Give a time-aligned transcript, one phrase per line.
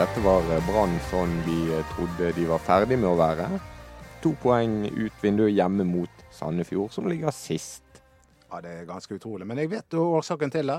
[0.00, 1.58] Dette var Brann sånn vi
[1.90, 3.50] trodde de var ferdig med å være.
[4.24, 8.00] To poeng ut vinduet hjemme mot Sandefjord, som ligger sist.
[8.46, 9.44] Ja, Det er ganske utrolig.
[9.44, 10.78] Men jeg vet jo årsaken til det.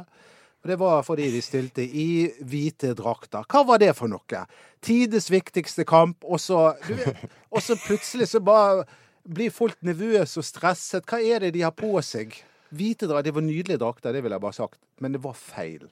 [0.65, 3.45] Det var fordi de stilte i hvite drakter.
[3.45, 4.41] Hva var det for noe?
[4.81, 7.21] Tides viktigste kamp, og så, vet,
[7.53, 8.87] og så plutselig så bare
[9.21, 11.05] blir folk nervøse og stresset.
[11.05, 12.33] Hva er det de har på seg?
[12.73, 14.81] Hvite drakter, Det var nydelige drakter, det vil jeg bare sagt.
[14.97, 15.91] Men det var feil.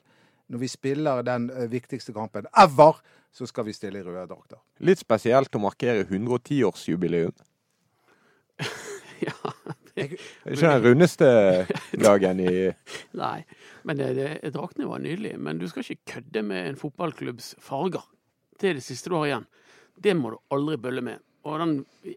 [0.50, 2.98] Når vi spiller den eh, viktigste kampen ever,
[3.30, 4.58] så skal vi stille i røde drakter.
[4.82, 7.36] Litt spesielt å markere 110-årsjubileum.
[9.26, 9.36] ja.
[9.94, 11.28] Det er ikke den rundeste
[12.00, 12.52] dagen i
[13.22, 13.44] Nei,
[13.86, 15.38] men det, det, draktene var nydelige.
[15.38, 18.06] Men du skal ikke kødde med en fotballklubbs farger.
[18.58, 19.48] Det er det siste du har igjen.
[20.00, 21.22] Det må du aldri bølle med.
[21.46, 21.76] Og den,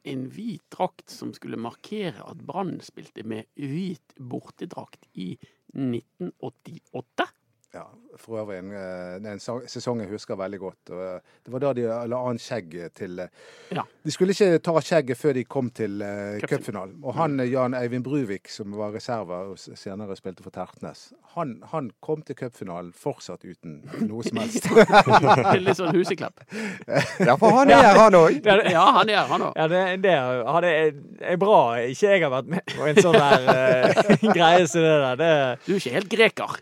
[0.09, 5.35] en hvit drakt som skulle markere at Brann spilte med hvit bortedrakt i
[5.77, 7.29] 1988
[7.73, 7.83] ja,
[8.21, 10.89] for øvrig en, eh, en, sesong jeg husker veldig godt.
[10.93, 13.31] og det var da de la an skjegg til eh,
[13.73, 13.81] ja.
[14.03, 16.03] De skulle ikke ta skjegget før de kom til
[16.43, 16.99] cupfinalen.
[17.03, 21.89] Og han Jan Eivind Bruvik, som var reserve og senere spilte for Tertnes, han, han
[22.03, 24.67] kom til cupfinalen fortsatt uten noe som helst.
[25.65, 26.43] Litt sånn huseklepp.
[27.27, 28.37] ja, for han er her, han òg.
[28.43, 29.57] Ja, han er her, han òg.
[29.57, 30.91] Ja, det, det er,
[31.33, 31.57] er bra
[31.87, 35.17] ikke jeg har vært med på en sånn der uh, greie som det der.
[35.23, 35.33] Det...
[35.65, 36.61] Du er ikke helt greker.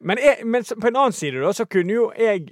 [0.00, 2.48] Men, jeg, men, på en annen side da, så kunne jo jeg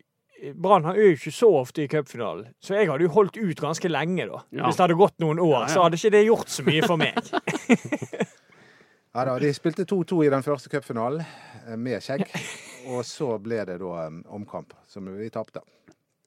[0.53, 3.89] Brann er jo ikke så ofte i cupfinalen, så jeg hadde jo holdt ut ganske
[3.89, 4.43] lenge da.
[4.53, 4.67] Ja.
[4.67, 5.71] Hvis det hadde gått noen år, ja, ja.
[5.73, 7.17] så hadde ikke det gjort så mye for meg.
[9.17, 12.29] ja da, De spilte 2-2 i den første cupfinalen eh, med skjegg.
[12.93, 15.65] Og så ble det da omkamp som vi tapte.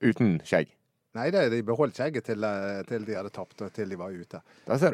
[0.02, 0.74] Uten skjegg?
[1.20, 4.42] Nei, de beholdt skjegget til, eh, til, de hadde tapt, og til de var ute.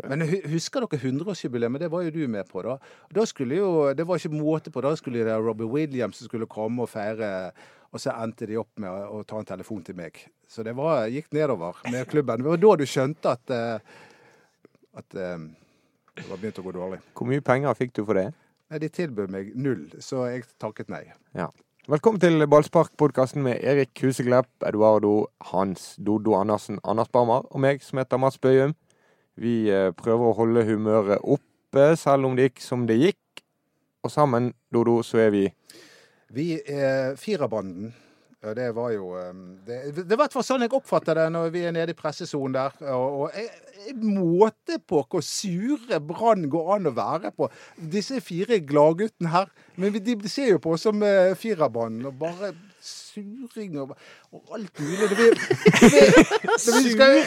[0.09, 1.79] Men husker dere 100-årsjubileet?
[1.85, 2.77] Det var jo du med på, da.
[3.13, 4.81] Da skulle jo, Det var ikke måte på.
[4.81, 7.51] Da skulle det Robbie Williams som skulle komme og feire.
[7.91, 10.17] Og så endte de opp med å, ta en telefon til meg.
[10.47, 12.43] Så det var, gikk nedover med klubben.
[12.43, 13.93] Det var da du skjønte at, eh,
[14.99, 15.45] at eh,
[16.15, 16.99] det var begynt å gå dårlig.
[17.15, 18.33] Hvor mye penger fikk du for det?
[18.71, 21.05] Nei, De tilbød meg null, så jeg takket nei.
[21.37, 21.51] Ja.
[21.85, 27.99] Velkommen til Ballspark-podkasten med Erik Huseglepp, Eduardo Hans Dodo Andersen, Anders Barmer og meg som
[28.01, 28.71] heter Mats Bøyum.
[29.37, 33.43] Vi eh, prøver å holde humøret oppe, selv om det gikk som det gikk.
[34.01, 35.43] Og sammen, Dodo, så er vi
[36.33, 37.93] Vi er Firerbanden.
[38.53, 39.33] Det var jo eh,
[39.65, 41.97] Det, det var i hvert fall sånn jeg oppfatter det når vi er nede i
[41.97, 42.75] pressesonen der.
[42.93, 47.49] Og, og jeg, måte på hvor sure Brann går an å være på.
[47.77, 49.51] Disse fire gladguttene her.
[49.77, 51.99] Men de ser jo på oss som uh, Firerbrann.
[52.05, 52.53] Og bare
[52.85, 53.93] suring og,
[54.33, 54.99] og alt mulig.
[55.01, 55.27] Når vi,
[56.65, 57.19] når vi, skal,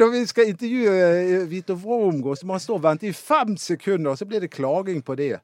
[0.00, 0.96] når vi skal intervjue
[1.42, 4.44] uh, Vito Vromgård, så må han stå og vente i fem sekunder, og så blir
[4.44, 5.36] det klaging på det.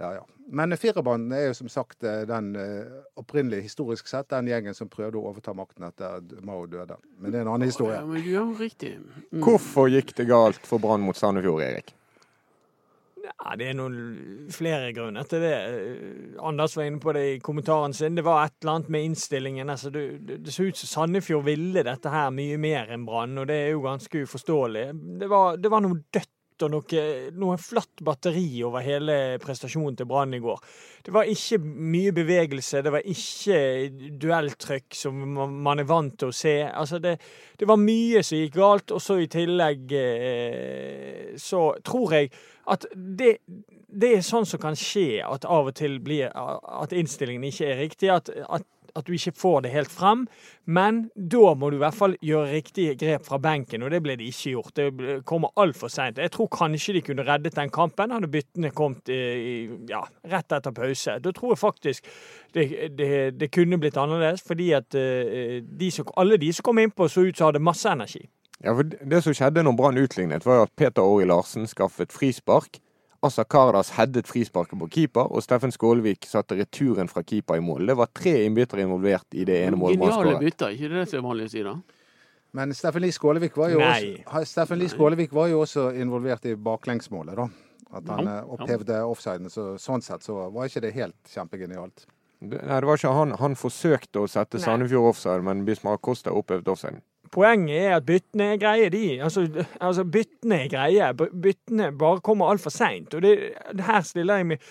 [0.00, 0.24] Ja, ja.
[0.50, 4.90] Men firerbanden er jo som sagt eh, den opprinnelige, opprinnelig, historisk sett, den gjengen som
[4.92, 6.98] prøvde å overta makten etter at Mao døde.
[7.18, 8.00] Men det er en annen historie.
[8.00, 8.96] Ja, men ja, riktig.
[9.30, 9.42] Mm.
[9.44, 11.94] Hvorfor gikk det galt for Brann mot Sandefjord, Erik?
[13.22, 15.54] Ja, Det er noen flere grunner til det.
[16.42, 18.16] Anders var inne på det i kommentaren sin.
[18.18, 19.70] Det var et eller annet med innstillingen.
[19.70, 20.04] Altså, det,
[20.42, 23.74] det så ut som Sandefjord ville dette her mye mer enn Brann, og det er
[23.76, 24.86] jo ganske uforståelig.
[25.22, 26.31] Det var, det var noe dødt
[26.62, 27.02] og noe,
[27.38, 30.60] noe flatt batteri over hele prestasjonen til Brann i går.
[31.06, 33.58] Det var ikke mye bevegelse, det var ikke
[34.22, 35.18] duelltrykk som
[35.64, 36.56] man er vant til å se.
[36.68, 37.16] Altså det,
[37.58, 42.32] det var mye som gikk galt, og så i tillegg eh, så tror jeg
[42.72, 43.38] at det,
[43.88, 47.82] det er sånn som kan skje, at av og til blir at innstillingen ikke er
[47.82, 48.12] riktig.
[48.14, 50.26] At, at at du ikke får det helt frem.
[50.64, 54.16] Men da må du i hvert fall gjøre riktige grep fra benken, og det ble
[54.18, 54.76] det ikke gjort.
[54.76, 56.20] Det kommer altfor seint.
[56.22, 60.76] Jeg tror kanskje de kunne reddet den kampen hadde byttene kommet i, ja, rett etter
[60.76, 61.18] pause.
[61.22, 62.12] Da tror jeg faktisk
[62.54, 62.68] det,
[62.98, 63.10] det,
[63.40, 67.26] det kunne blitt annerledes, fordi at uh, de som, alle de som kom innpå, så
[67.26, 68.26] ut som hadde masse energi.
[68.62, 72.14] Ja, for Det som skjedde når Brann utlignet, var jo at Peter Åri Larsen skaffet
[72.14, 72.78] frispark
[73.22, 77.86] Assa Kardas headet frisparket på keeper, og Steffen Skålevik satte returen fra keeper i mål.
[77.86, 80.00] Det var tre innbyttere involvert i det ene målet.
[80.02, 81.76] Geniale bytter, ikke det som er vanlig å si da?
[82.52, 87.38] Men Steffen Lie Skålevik var jo, også, Steffen Skålevik var jo også involvert i baklengsmålet,
[87.38, 87.46] da.
[87.92, 89.50] At han Ja, eh, opphevde offsiden.
[89.52, 92.06] Så, sånn sett så var ikke det helt kjempegenialt.
[92.40, 93.34] Det, nei, det var ikke han.
[93.38, 97.02] Han forsøkte å sette Sandefjord offside, men Bismar Costa opphevde offsiden.
[97.32, 99.22] Poenget er at byttene er greie, de.
[99.24, 99.46] Altså,
[99.80, 101.12] altså byttene er greie.
[101.16, 103.14] Byttene bare kommer altfor seint.
[103.14, 103.36] Og det,
[103.80, 104.66] her stiller jeg meg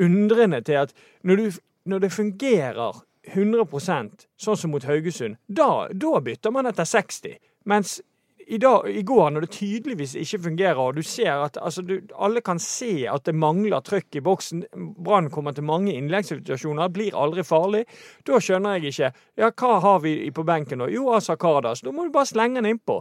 [0.00, 1.50] undrende til at når, du,
[1.84, 7.36] når det fungerer 100% sånn som mot Haugesund, da, da bytter man etter 60.
[7.68, 7.98] Mens
[8.46, 11.96] i, dag, i går, når det tydeligvis ikke fungerer, og du ser at altså, du,
[12.14, 14.62] alle kan se at det mangler trøkk i boksen,
[15.02, 17.82] Brann kommer til mange innleggssituasjoner, blir aldri farlig,
[18.26, 19.10] da skjønner jeg ikke.
[19.42, 20.86] Ja, hva har vi på benken nå?
[20.94, 21.82] Jo, Asa Kardas.
[21.82, 23.00] Da må du bare slenge han innpå.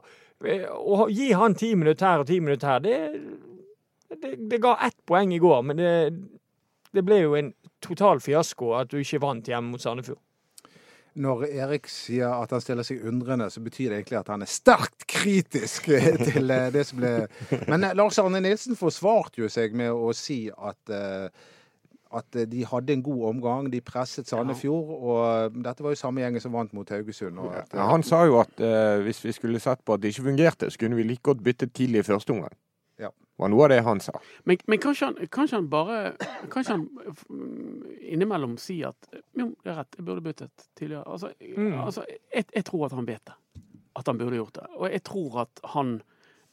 [0.49, 2.81] Eh, Og gi han ti minutter her og ti minutter her.
[2.81, 5.93] Det, det, det ga ett poeng i går, men det,
[6.89, 7.53] det ble jo en
[7.85, 10.24] total fiasko at du ikke vant hjemme mot Sandefjord.
[11.15, 14.51] Når Erik sier at han stiller seg undrende, så betyr det egentlig at han er
[14.51, 17.13] sterkt kritisk eh, til eh, det som ble
[17.69, 20.97] Men eh, Lars Arne Nilsen forsvarte jo seg med å si at
[22.15, 24.91] at de hadde en god omgang, de presset Sandefjord.
[25.03, 27.41] Og dette var jo samme gjengen som vant mot Haugesund.
[27.49, 30.29] At, Ja, han sa jo at uh, hvis vi skulle sett på at det ikke
[30.29, 32.55] fungerte, så kunne vi like godt bytte tidlig i første omgang.
[33.37, 34.13] Var noe av det han sa.
[34.47, 36.13] Men, men kanskje, han, kanskje han bare
[36.53, 36.85] Kanskje han
[37.99, 41.03] innimellom sier at jo, det er rett, jeg burde byttet tidligere.
[41.11, 41.73] Altså, Mm.
[41.81, 43.35] altså jeg, jeg tror at han vet det.
[43.95, 44.67] At han burde gjort det.
[44.75, 46.01] Og jeg tror at han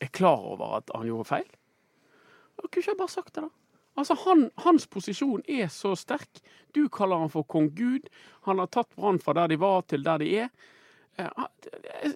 [0.02, 1.49] er klar over at han gjorde feil.
[2.58, 3.49] Og kunne ikke jeg bare sagt det, da?
[3.96, 6.40] Altså, han, Hans posisjon er så sterk.
[6.75, 8.06] Du kaller han for kong Gud.
[8.49, 10.49] Han har tatt Brann fra der de var, til der de er.
[11.19, 11.49] Eh, han-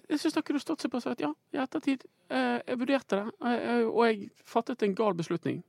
[0.09, 2.05] Jeg, syns han kunne stått seg på og sagt ja, i ettertid.
[2.29, 5.63] eh, Jeg vurderte det, eh, og jeg fattet en gal beslutning.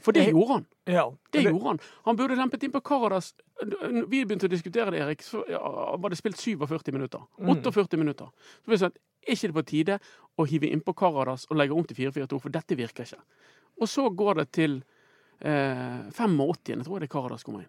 [0.00, 0.66] For det gjorde han.
[0.86, 1.80] Ja, Det det- gjorde han.
[2.06, 3.34] Han burde lempet inn på Karadas.
[4.08, 5.20] Vi begynte å diskutere det, Erik.
[5.22, 5.44] Så
[6.00, 7.20] var det spilt 47 minutter.
[7.38, 7.62] Mm.
[7.62, 8.26] 48 minutter.
[8.64, 8.96] Så vi sa at
[9.28, 10.00] er ikke det på tide
[10.38, 13.20] å hive innpå Karadas og legge om til 4-4-2, for dette virker ikke.
[13.80, 14.82] Og så går det til
[15.42, 16.82] eh, 85.
[16.84, 17.68] tror jeg det Karadas kommer inn.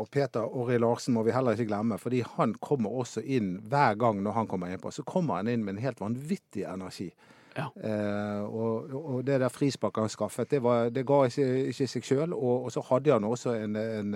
[0.00, 3.98] Og Peter Orri Larsen må vi heller ikke glemme, fordi han kommer også inn hver
[4.00, 4.92] gang når han kommer innpå.
[4.94, 7.10] Så kommer han inn med en helt vanvittig energi.
[7.56, 7.68] Ja.
[7.76, 12.08] Eh, og, og det der frisparket han skaffet, det, var, det ga ikke, ikke seg
[12.08, 12.32] sjøl.
[12.32, 14.14] Og, og så hadde han også en, en,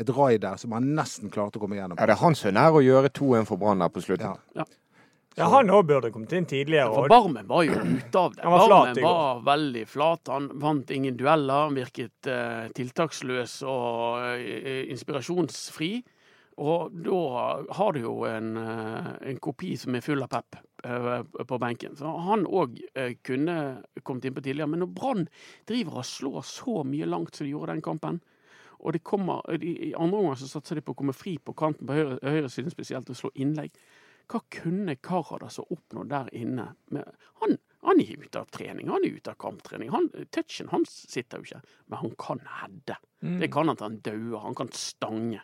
[0.00, 2.00] et rai der som han nesten klarte å komme gjennom.
[2.00, 4.32] Ja, det er han som er nær å gjøre 2-1 for Brann der på slutten.
[4.32, 4.64] Ja.
[4.64, 4.83] ja,
[5.42, 6.90] han òg burde kommet inn tidligere.
[6.94, 8.42] For Barmen var jo ute av det.
[8.44, 10.28] Han var flat Barmen var veldig flat.
[10.30, 11.68] Han vant ingen dueller.
[11.68, 15.90] Han virket eh, tiltaksløs og eh, inspirasjonsfri.
[16.62, 17.22] Og da
[17.74, 21.96] har du jo en, eh, en kopi som er full av pep eh, på benken.
[21.98, 22.78] Så han òg
[23.26, 23.56] kunne
[24.04, 24.70] kommet innpå tidligere.
[24.70, 25.26] Men når Brann
[25.66, 28.22] driver og slår så mye langt som de gjorde den kampen,
[28.84, 31.88] og det kommer, i andre omgang så satser de på å komme fri på kanten
[31.88, 33.72] på høyre, høyresiden spesielt og slå innlegg.
[34.30, 36.68] Hva kunne Karadas ha oppnådd der inne?
[36.94, 37.08] Med,
[37.42, 39.90] han, han er ute av trening, han er ute av kamptrening.
[39.92, 41.60] Han, touchen hans sitter jo ikke,
[41.92, 42.96] men han kan hedde.
[43.24, 43.40] Mm.
[43.42, 44.38] Det kan han til han dauer.
[44.46, 45.42] Han kan stange.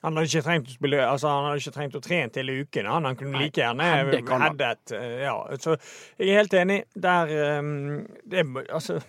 [0.00, 2.86] Han hadde ikke trengt å spille Altså han hadde ikke trengt å trene hele uken.
[2.88, 4.92] Han, han kunne like gjerne headet.
[4.96, 5.74] eh, Ja, så
[6.16, 6.78] jeg er helt enig.
[6.96, 9.00] Der um, det, Altså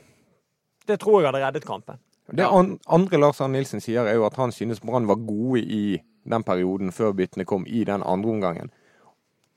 [0.87, 2.01] Det tror jeg hadde reddet kampen.
[2.31, 2.45] Det
[2.87, 6.43] andre Lars Arne Nilsen sier, er jo at han synes Brann var gode i den
[6.43, 8.71] perioden før byttene kom, i den andre omgangen.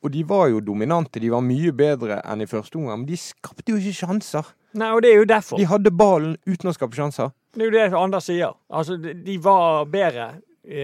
[0.05, 3.17] Og de var jo dominante, de var mye bedre enn i første omgang, men de
[3.17, 4.51] skapte jo ikke sjanser.
[4.77, 5.61] Nei, og det er jo derfor.
[5.61, 7.33] De hadde ballen uten å skape sjanser.
[7.55, 8.53] Det er jo det Anders sier.
[8.69, 10.35] Altså, de var bedre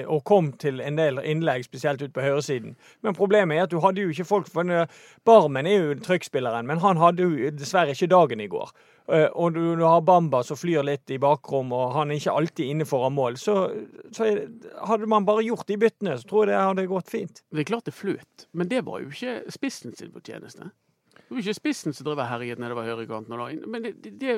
[0.06, 2.76] og kom til en del innlegg, spesielt ut på høyresiden.
[3.02, 4.88] Men problemet er at du hadde jo ikke folk for eh,
[5.24, 8.72] Barmen er jo trykkspilleren, men han hadde jo dessverre ikke dagen i går.
[9.10, 12.74] Eh, Og du, har Bamba som flyr litt i bakrom, og han er ikke alltid
[12.74, 13.38] inne foran mål.
[13.40, 13.56] Så,
[14.12, 14.28] så
[14.86, 17.42] hadde man bare gjort de byttene, så tror jeg det hadde gått fint.
[17.50, 20.70] Det er klart det fløt, men det var jo ikke spissen sin fortjeneste.
[21.30, 23.38] Det var ikke spissen som drev og herjet nedover høyrekanten.
[23.70, 24.32] Men det, det, det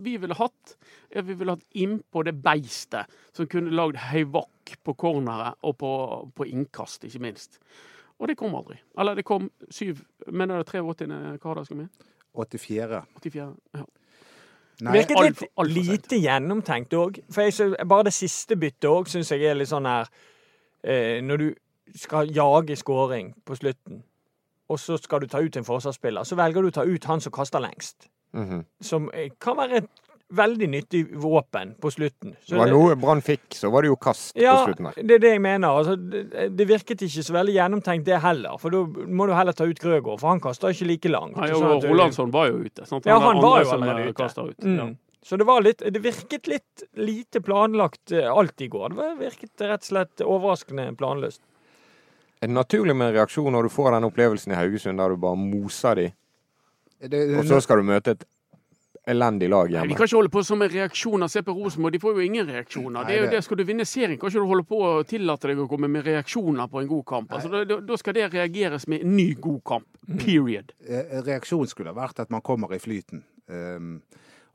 [0.00, 0.78] vi ville hatt,
[1.12, 5.76] er at vi ville hatt innpå det beistet som kunne lagd høyvakk på corneret og
[5.76, 5.92] på,
[6.32, 7.60] på innkast, ikke minst.
[8.16, 8.78] Og det kom aldri.
[8.96, 10.00] Eller det kom syv
[10.32, 11.36] Mener du 83.
[11.42, 12.08] Kardar skal med?
[12.32, 13.04] 84.
[13.20, 13.52] 84.
[13.76, 13.84] Ja.
[14.80, 17.20] Nei, Virket litt alt, alt lite gjennomtenkt òg.
[17.28, 20.08] For bare det siste byttet òg syns jeg er litt sånn her
[20.80, 21.48] eh, Når du
[21.98, 24.00] skal jage scoring på slutten,
[24.68, 27.20] og så skal du ta ut en forsvarsspiller, så velger du å ta ut han
[27.24, 28.10] som kaster lengst.
[28.36, 28.64] Mhm.
[28.84, 29.88] Som eh, kan være et
[30.28, 32.34] veldig nyttig våpen på slutten.
[32.44, 34.98] Så Det var noe Brann fikk, så var det jo kast ja, på slutten her.
[35.00, 35.68] det er det jeg mener.
[35.72, 38.58] Altså, det, det virket ikke så veldig gjennomtenkt, det heller.
[38.60, 41.36] For da må du heller ta ut Grøgaard, for han kaster ikke like langt.
[41.40, 42.84] Nei, Sånn og du- Rolandsson var jo ute.
[42.84, 43.08] Sant?
[43.08, 44.48] Ja, er han var jo allerede ute.
[44.50, 44.64] ut.
[44.64, 44.76] Mm.
[44.76, 44.88] Ja.
[45.28, 48.94] Så det var litt Det virket litt lite planlagt eh, alt i går.
[48.96, 51.40] Det virket rett og slett overraskende planløst.
[52.40, 55.16] Er det naturlig med en reaksjon når du får den opplevelsen i Haugesund der du
[55.16, 56.08] bare moser de,
[57.08, 58.24] det, og så skal du møte et
[59.08, 59.88] elendig lag Nei, hjemme.
[59.88, 61.30] Vi kan ikke holde på som med reaksjoner.
[61.32, 63.06] Se på Rosenborg, de får jo ingen reaksjoner.
[63.08, 65.06] Det er jo det- det, Skal du vinne serien, kan ikke du holde på å
[65.06, 67.30] tillate deg å komme med reaksjoner på en god kamp.
[67.32, 69.86] Altså, da, da- da skal det reageres med en ny god kamp.
[70.18, 70.72] Period.
[70.86, 73.22] Eh, Reaksjonen skulle ha vært at man kommer i flyten.
[73.48, 74.02] Um,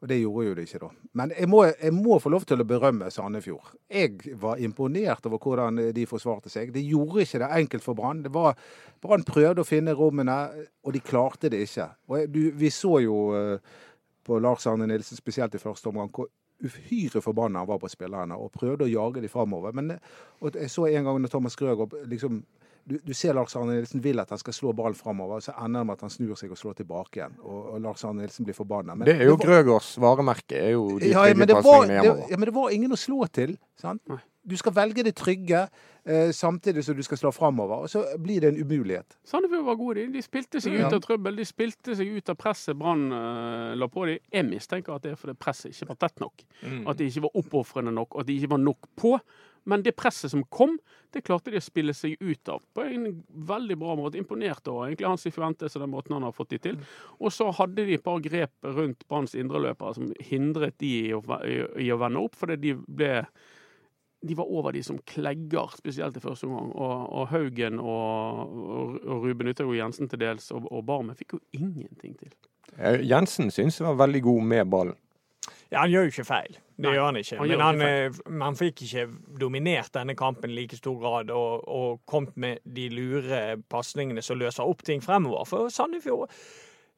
[0.03, 0.87] og det gjorde jo det ikke da.
[1.15, 3.69] Men jeg må, jeg må få lov til å berømme Sandefjord.
[3.87, 6.73] Jeg var imponert over hvordan de forsvarte seg.
[6.75, 8.19] Det gjorde ikke det enkelt for Brann.
[8.27, 10.35] Brann prøvde å finne rommene,
[10.83, 11.87] og de klarte det ikke.
[12.11, 13.77] Og du, vi så jo eh,
[14.27, 16.27] på Lars Arne Nilsen, spesielt i første omgang, hvor
[16.63, 19.71] uhyre forbanna han var på spillerne og prøvde å jage dem framover.
[19.71, 19.95] Men
[20.51, 22.43] jeg så en gang når Thomas Grøgaard liksom
[22.89, 25.83] du, du ser Lars Arne Nilsen vil at han skal slå ballen framover, så ender
[25.83, 27.37] det med at han snur seg og slår tilbake igjen.
[27.43, 28.97] Og, og Lars Arne Nilsen blir forbanna.
[29.05, 30.59] Det er jo var- Grøgaards varemerke.
[30.59, 33.25] er jo de ja, men det var, det, ja, men det var ingen å slå
[33.31, 33.57] til.
[33.79, 34.01] Sant?
[34.43, 35.61] Du skal velge det trygge
[36.05, 37.85] eh, samtidig som du skal slå framover.
[37.85, 39.15] Og så blir det en umulighet.
[39.23, 40.17] Sandefjord var gode, de.
[40.17, 41.37] De spilte seg ut av trøbbel.
[41.39, 44.19] De spilte seg ut av presset Brann eh, la på dem.
[44.33, 46.43] Jeg mistenker at det er fordi presset ikke var tett nok.
[46.59, 46.83] Mm.
[46.91, 49.15] At de ikke var oppofrende nok, og at de ikke var nok på.
[49.69, 50.75] Men det presset som kom,
[51.13, 53.07] det klarte de å spille seg ut av på en
[53.47, 54.19] veldig bra måte.
[54.19, 56.79] Imponert over egentlig Hans Fuentes og den måten han har fått de til.
[57.19, 61.23] Og så hadde de et par grep rundt Branns indreløpere som hindret de i å,
[61.23, 63.17] vende opp, fordi de ble
[64.23, 66.69] de var over de som klegger, spesielt i første omgang.
[66.71, 68.53] Og, og Haugen og,
[69.03, 72.31] og, Ruben Yttergård Jensen til dels, og, og Barmen fikk jo ingenting til.
[72.77, 74.99] Eh, Jensen syns jeg var veldig god med ballen.
[75.73, 76.57] Ja, han gjør jo ikke feil.
[76.73, 77.37] Det Nei, gjør han ikke.
[77.37, 79.05] han Men han, ikke eh, han fikk ikke
[79.41, 84.37] dominert denne kampen i like stor grad og, og kommet med de lure pasningene som
[84.41, 85.47] løser opp ting fremover.
[85.49, 86.29] For Sandefjord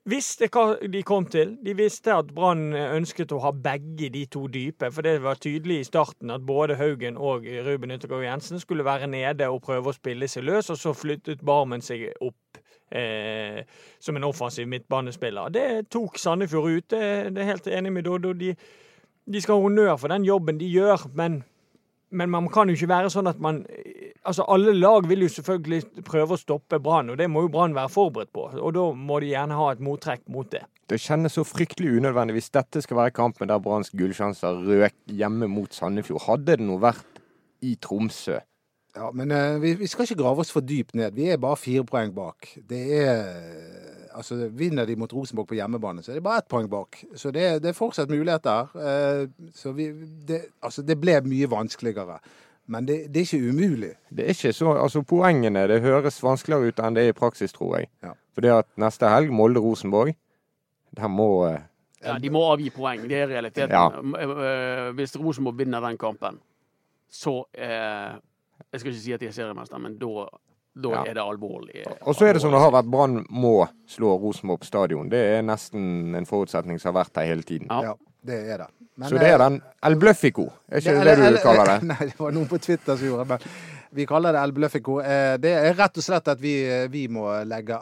[0.10, 1.56] visste hva de kom til.
[1.66, 4.92] De visste at Brann ønsket å ha begge de to dype.
[4.94, 9.10] For det var tydelig i starten at både Haugen og Ruben Yttergård Jensen skulle være
[9.12, 12.62] nede og prøve å spille seg løs, og så flyttet Barmen seg opp.
[12.96, 13.64] Eh,
[14.00, 15.50] som en offensiv midtbanespiller.
[15.50, 16.90] Det tok Sandefjord ut.
[16.90, 17.02] Det,
[17.36, 18.32] det er helt enig med Doddo.
[18.38, 18.54] De,
[19.26, 21.42] de skal ha honnør for den jobben de gjør, men,
[22.16, 23.66] men man kan jo ikke være sånn at man
[24.26, 27.76] Altså, alle lag vil jo selvfølgelig prøve å stoppe Brann, og det må jo Brann
[27.78, 28.48] være forberedt på.
[28.58, 30.64] Og da må de gjerne ha et mottrekk mot det.
[30.90, 35.46] Det kjennes så fryktelig unødvendig hvis dette skal være kampen der Branns gullsjanser røk hjemme
[35.52, 36.24] mot Sandefjord.
[36.26, 37.22] Hadde det nå vært
[37.62, 38.40] i Tromsø
[38.96, 41.12] Ja, Men uh, vi, vi skal ikke grave oss for dypt ned.
[41.18, 42.52] Vi er bare fire poeng bak.
[42.70, 43.26] Det er
[44.16, 47.02] Altså, Vinner de mot Rosenborg på hjemmebane, så er det bare ett poeng bak.
[47.20, 48.70] Så det, er- det er fortsatt muligheter.
[48.72, 49.90] Uh, så vi,
[50.28, 52.16] det, altså, det ble mye vanskeligere.
[52.72, 53.90] Men det, det er ikke umulig.
[54.10, 57.52] Det er ikke så, altså Poengene det høres vanskeligere ut enn det er i praksis,
[57.54, 57.90] tror jeg.
[58.08, 58.14] Ja.
[58.34, 60.16] Fordi at neste helg, Molde-Rosenborg,
[60.96, 61.60] der må eh,
[62.06, 63.76] Ja, de må avgi poeng, det er realiteten.
[63.76, 63.90] Ja.
[63.92, 66.40] Eh, eh, Hvis Rosenborg vinner den kampen,
[67.12, 68.16] så eh,
[68.76, 70.26] Jeg skal ikke si at de er seriemester, men da,
[70.76, 71.04] da Ja.
[71.08, 71.86] er det alvorlig.
[72.04, 73.54] Og så er det som det har vært, Brann må
[73.88, 75.08] slå Rosenborg på stadion.
[75.10, 77.68] Det er nesten en forutsetning som har vært her hele tiden.
[77.72, 77.94] Ja.
[77.94, 77.94] Ja,
[78.26, 78.68] det er det.
[78.98, 81.66] Men, Så det er eh, den El Bløffico, er ikke det, eller- det du kaller
[81.72, 81.84] det?
[81.92, 83.28] Nei, det var noen på Twitter som gjorde det.
[83.28, 85.00] Men vi kaller det El Bløffico.
[85.00, 86.54] Eh, Det er rett og slett at vi,
[86.92, 87.76] vi må legge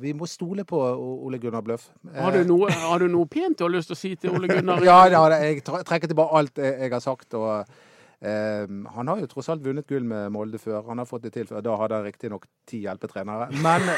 [0.00, 1.88] Vi må stole på Ole Gunnar Bløff.
[2.12, 4.30] Eh, Har du, noe, har du noe pent du har lyst til å si til
[4.34, 4.82] Ole Gunnar?
[4.90, 7.34] Ja, ja jeg trekker tilbake alt jeg har sagt.
[7.34, 7.64] og eh,
[8.22, 10.82] Han har jo tross alt vunnet gull med Molde før.
[10.88, 11.60] Han har fått det til før.
[11.62, 13.50] Da hadde han riktignok ti hjelpetrenere.
[13.62, 13.82] Men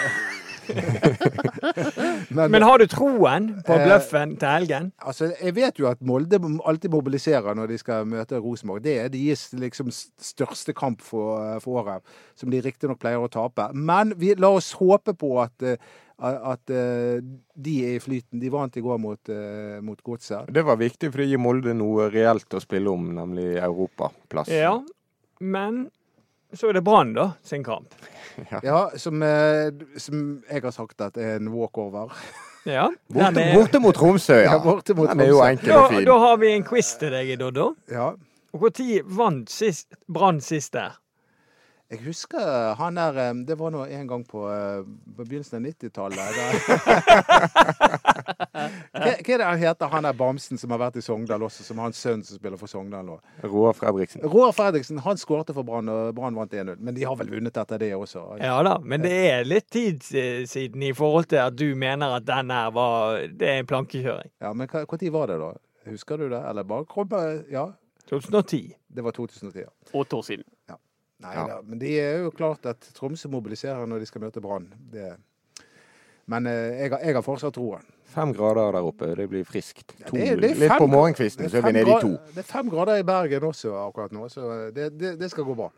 [2.29, 4.91] Men, Men har du troen på Eh, bløffen til helgen?
[4.99, 8.83] altså, jeg vet jo at Molde alltid mobiliserer når de skal møte Rosenborg.
[8.85, 12.03] Det er deres liksom største kamp for, for året,
[12.37, 13.71] som de riktignok pleier å tape.
[13.73, 15.77] Men vi, la oss håpe på at, eh,
[16.19, 17.21] at eh,
[17.55, 18.41] de er i flyten.
[18.43, 20.49] De vant i går mot, eh, mot Godset.
[20.53, 24.51] Det var viktig, for det gir Molde noe reelt å spille om, nemlig europaplass.
[24.51, 24.75] Ja,
[25.41, 25.85] men
[26.57, 27.95] så er det Brann, da, sin kamp.
[28.63, 32.13] Ja, som, eh, som jeg har sagt at er en walkover.
[32.69, 32.89] Ja.
[33.09, 34.51] Borte, er- borte mot Tromsø, ja.
[34.53, 36.03] Ja, borte mot Den er jo enkel og Da, fin.
[36.05, 37.71] da har vi en quiz til deg, Doddo.
[37.89, 38.11] Ja.
[38.53, 40.99] Når vant sist, Brann sist der?
[41.88, 44.83] Jeg husker han der eh, Det var nå en gang på, eh,
[45.16, 46.18] på begynnelsen av 90-tallet.
[48.92, 51.64] hva, hva er det han heter, han der bamsen som har vært i Sogndal også,
[51.64, 53.16] som har en sønn som spiller for Sogndal nå?
[53.47, 54.21] Roar Fredriksen.
[54.28, 56.76] Roar Fredriksen han skårte for Brann, og Brann vant 1-0.
[56.76, 58.26] Men de har vel vunnet etter det også?
[58.42, 62.28] Ja da, men det er litt tid siden i forhold til at du mener at
[62.28, 64.28] den her var Det er en plankekjøring.
[64.45, 65.50] Ja, Men når var det, da?
[65.88, 66.45] Husker du det?
[66.50, 67.09] Eller bare kom
[67.49, 67.71] Ja,
[68.11, 68.76] 2010.
[68.92, 69.64] det var 2010.
[69.64, 69.73] ja.
[69.97, 70.45] Åtte år siden.
[71.21, 71.47] Nei Ja.
[71.49, 74.69] da, men det er jo klart at Tromsø mobiliserer når de skal møte Brann.
[76.29, 77.85] Men eh, jeg, jeg har fortsatt troen.
[78.09, 79.95] Fem grader der oppe, det blir friskt.
[79.99, 82.11] Ja, det er- det er litt fem- på morgenkvisten, så er vi nede i to.
[82.35, 85.57] Det er fem grader i Bergen også akkurat nå, så det, det, det skal gå
[85.57, 85.71] bra.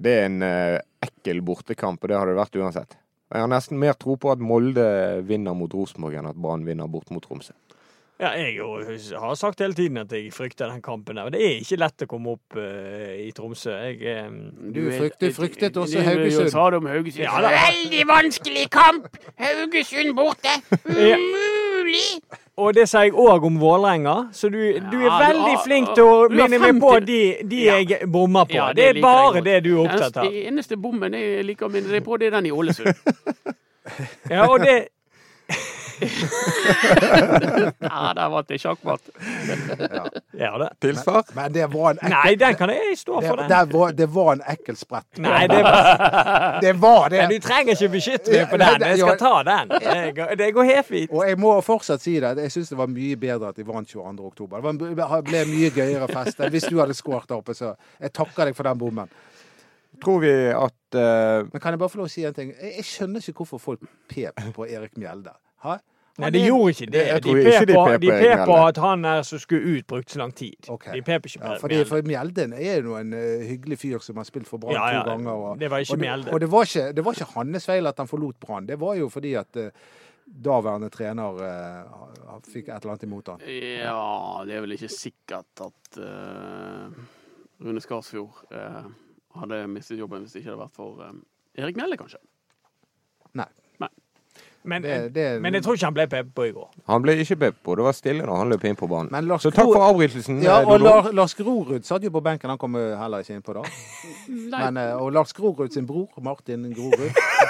[0.00, 2.96] Det er en eh, ekkel bortekamp, og det har det vært uansett.
[3.30, 6.88] Jeg har nesten mer tro på at Molde vinner mot Rosenborg enn at Brann vinner
[6.90, 7.52] bort mot Tromsø.
[8.20, 8.60] Ja, jeg
[9.16, 11.24] har sagt hele tiden at jeg frykter den kampen der.
[11.24, 13.72] Og det er ikke lett å komme opp uh, i Tromsø.
[13.72, 14.34] Jeg, um,
[14.74, 16.50] Du fryktet, fryktet også Det- det- Haugesund.
[16.52, 17.24] Sa du om Haugesund?
[17.24, 17.40] Ja.
[17.40, 19.08] Veldig vanskelig kamp!
[19.40, 20.52] Haugesund borte!
[20.84, 22.20] Umulig!
[22.60, 24.58] og det sier jeg òg om Vålerenga, så du,
[24.92, 27.78] du er Ja, veldig har- flink til å minne meg på de, de Ja.
[27.80, 28.52] jeg bommer på.
[28.58, 30.24] Ja, det, er bare det du er opptatt av.
[30.28, 32.92] Den eneste bommen jeg liker å minne deg på, det er den i Ålesund.
[34.30, 34.74] Ja, og det,
[37.80, 39.08] Ja, der var til sjakkmatt.
[40.38, 40.68] ja, det.
[40.80, 41.24] Tilsvar?
[41.36, 43.36] Men det var en ekkel, Nei, den kan jeg stå det, for.
[43.40, 43.48] den.
[43.50, 45.20] det, var, det var en ekkel sprett.
[45.22, 47.22] Nei, det var, Det var det.
[47.24, 48.86] men du trenger ikke beskytte meg på den.
[48.90, 49.72] Jeg skal ta den.
[49.80, 51.10] Det går, det går helt fint.
[51.14, 52.34] Og jeg må fortsatt si det.
[52.46, 54.26] Jeg syns det var mye bedre at de vant 22.
[54.32, 54.70] oktober.
[54.84, 57.54] Det var- ble mye gøyere fest enn hvis du hadde skåret der oppe.
[57.56, 59.10] Så jeg takker deg for den bommen.
[60.00, 61.48] Tror vi at uh...
[61.52, 62.52] Men kan jeg bare få lov å si en ting?
[62.56, 65.34] Jeg, jeg skjønner ikke hvorfor folk pep på Erik Mjelde.
[65.64, 65.78] Hæ?
[66.20, 66.92] Nei, det gjorde ikke det.
[66.92, 68.56] Det- De peper Egnelle.
[68.68, 70.68] at han er som skulle ut, brukte så lang tid.
[70.68, 70.92] Okay.
[70.96, 71.86] De peper ikke Ja, fordi, Mjelden.
[71.88, 75.02] for Mjelden er jo en uh, hyggelig fyr som har spilt for Brann Ja, ja,
[75.02, 75.30] to ganger.
[75.32, 76.34] Og, det var ikke og, Mjelden.
[76.34, 78.66] Og det, var ikke, det var ikke hans feil at han forlot Brann.
[78.66, 79.70] Det var jo fordi at uh,
[80.44, 83.40] daværende trener uh, fikk et eller annet imot han.
[83.46, 87.00] Ja, det er vel ikke sikkert at eh,
[87.64, 88.84] Rune Skarsfjord eh,
[89.40, 91.02] hadde mistet jobben hvis det ikke hadde vært for
[91.58, 92.20] Erik Mjelde, kanskje.
[93.34, 93.46] Nei.
[94.62, 96.66] Men, Det, det, men jeg tror ikke han ble pepet på i går.
[96.92, 97.74] han ble ikke pep på.
[97.78, 99.08] Det var stille når han løp inn på banen.
[99.12, 100.42] Men Lars Så takk for avbrytelsen.
[100.44, 103.42] Ja, eh, og Lars, Lars Grorud satt jo på benken, han kom heller ikke inn
[103.46, 103.62] på da.
[104.52, 107.08] Men, eh, og Lars Grorud sin bror, Martin Grorud,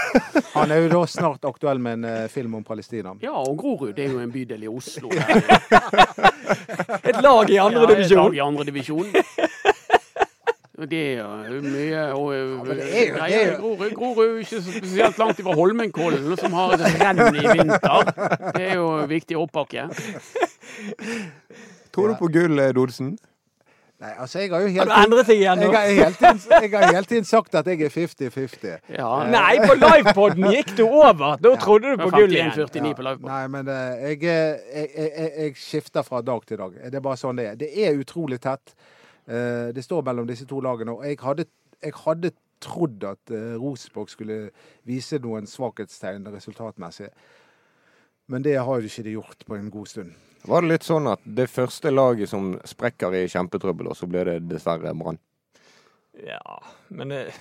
[0.57, 3.17] han er jo da snart aktuell med en eh, film om Palestina.
[3.23, 5.11] ja, og Grorud er jo en bydel i Oslo.
[7.11, 9.07] Et lag i andre Ja, et lag i andre divisjon.
[9.07, 9.50] Og
[10.89, 15.19] Det er mye og, ja, det er jo- det er jo- Grorud, er ikke spesielt
[15.19, 18.13] langt ifra Holmenkollen, som har et renn i vinter.
[18.57, 19.89] Det er jo viktig oppakke.
[21.93, 23.19] Tror du på gull, eh, Dodesen?
[24.01, 25.73] Nei, altså, jeg har jo Har hele du igjen jeg nå?
[25.75, 28.79] har hele tiden, jeg har hele tiden sagt at jeg er 50-50.
[28.97, 29.09] Ja.
[29.29, 31.37] Nei, på livepoden gikk du over.
[31.37, 32.49] Da trodde du på gull igjen.
[32.55, 33.29] 51-49 på livepodden.
[33.29, 36.79] Nei, men eh, eh, jeg, jeg, jeg, jeg skifter fra dag til dag.
[36.87, 37.61] Det er bare sånn det er.
[37.61, 38.73] Det er utrolig tett.
[39.31, 40.97] Eh, Det står mellom disse to lagene.
[40.99, 41.47] Og jeg hadde,
[41.83, 44.41] jeg hadde trodd at eh, Rosenborg skulle
[44.89, 47.09] vise noen svakhetstegn resultatmessig.
[48.31, 50.13] Men det har jo ikke de gjort på en god stund.
[50.47, 54.23] Var det litt sånn at det første laget som sprekker i kjempetrøbbel, og så ble
[54.29, 55.19] det dessverre Brann?
[56.25, 56.41] Ja,
[56.89, 57.39] men eh,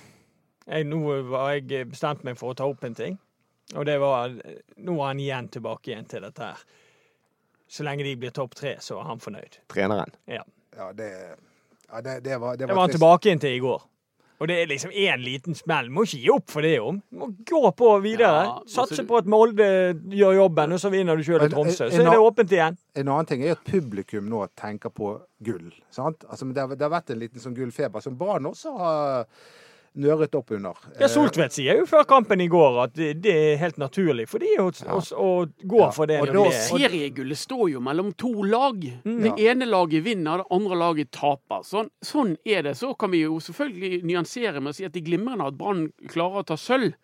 [0.66, 1.00] jeg, nå
[1.30, 3.18] var jeg bestemt meg for å ta opp en ting.
[3.78, 4.32] Og det var
[4.82, 6.62] Nå er han igjen tilbake igjen til dette her.
[7.70, 9.60] Så lenge de blir topp tre, så er han fornøyd.
[9.70, 10.10] Treneren.
[10.26, 10.42] Ja.
[10.74, 11.06] Ja, det,
[11.92, 12.98] ja, det, det var, det Det var var han trist.
[13.00, 13.86] tilbake inn til i går.
[14.40, 15.90] Og det er liksom én liten smell.
[15.92, 16.94] Må ikke gi opp for det, jo.
[17.12, 18.38] Må gå på videre.
[18.46, 19.66] Ja, Satse på at Molde
[20.16, 21.90] gjør jobben, og så vinner du sjøl i Men, Tromsø.
[21.90, 22.78] eh, Så er det åpent igjen.
[22.96, 25.10] En annen ting er at publikum nå tenker på
[25.44, 25.68] gull.
[25.92, 26.24] Sant?
[26.30, 29.26] Altså, men det, har, det har vært en liten sånn gullfeber som barn også har
[29.96, 30.76] nøret opp under.
[31.00, 34.38] Ja, Soltvedt sier jo før kampen i går at det, det er helt naturlig for
[34.38, 35.30] de å, å, å
[35.66, 36.20] gå Ja, for det.
[36.22, 38.78] og da- de er- Seriegullet står jo mellom to lag.
[39.04, 39.20] Mm.
[39.24, 41.62] Det ene laget vinner, det andre laget taper.
[41.66, 42.76] Sånn, sånn er det.
[42.78, 45.88] Så kan vi jo selvfølgelig nyansere med å si at det er glimrende at Brann
[46.08, 46.94] klarer å ta sølv.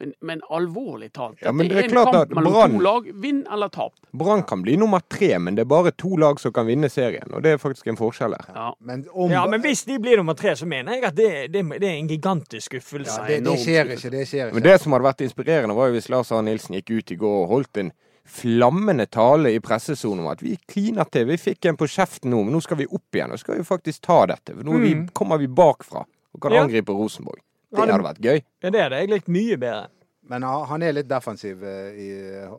[0.00, 2.76] Men, men alvorlig talt, Ja, men det er er en klart kamp at mellom Brann-
[2.76, 3.08] to lag.
[3.22, 3.92] Vinn eller tap.
[4.12, 7.26] Brann kan bli nummer tre, men det er bare to lag som kan vinne serien.
[7.34, 8.50] Og det er faktisk en forskjell her.
[8.54, 8.68] Ja.
[8.80, 11.64] Men, om, Ja, men hvis de blir nummer tre, så mener jeg at det, det,
[11.80, 13.20] det er en gigantisk skuffelse.
[13.20, 14.10] ja, det, det skjer ikke.
[14.10, 14.54] Det skjer ikke.
[14.54, 17.16] Men det som hadde vært inspirerende, var jo hvis Lars Arne Nilsen gikk ut i
[17.16, 17.90] går og holdt en
[18.28, 21.26] flammende tale i pressesonen om at vi kliner til.
[21.30, 23.30] Vi fikk en på kjeften nå, men nå skal vi opp igjen.
[23.32, 24.52] Nå skal vi faktisk ta dette.
[24.54, 24.82] For nå mm.
[24.84, 26.62] vi, kommer vi bakfra og kan Ja.
[26.62, 27.40] angripe Rosenborg.
[27.70, 28.42] Det det- hadde vært gøy.
[28.62, 29.86] Ja, det hadde jeg likt mye bedre.
[30.28, 32.08] Men han han er litt defensiv eh, i,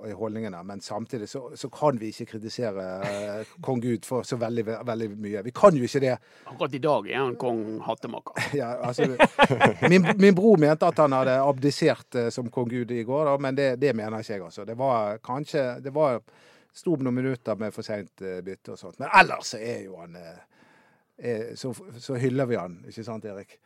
[0.10, 0.63] i holdningene.
[0.65, 5.10] Men samtidig så, så kan vi ikke kritisere eh, kong Gud for så veldig, veldig
[5.22, 5.43] mye.
[5.45, 6.15] Vi kan jo ikke det.
[6.50, 8.34] Akkurat i dag er han kong hattemaker.
[8.58, 9.06] Ja, altså,
[9.89, 13.38] min, min bror mente at han hadde abdisert eh, som kong Gud i går, da,
[13.38, 14.43] men det, det mener ikke jeg.
[14.50, 14.65] altså.
[14.65, 16.22] Det var kanskje det var
[16.74, 18.98] sto noen minutter med for seint bytte og sånt.
[19.02, 23.60] Men ellers så er jo han er, så, så hyller vi han, ikke sant Erik?